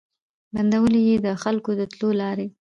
بندولې 0.53 1.01
یې 1.09 1.15
د 1.25 1.27
خلکو 1.43 1.71
د 1.79 1.81
تلو 1.91 2.09
لاري 2.21 2.47